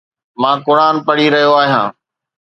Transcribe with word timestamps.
مان 0.41 0.57
قرآن 0.67 0.95
پڙهي 1.05 1.27
رهيو 1.33 1.51
آهيان. 1.61 1.89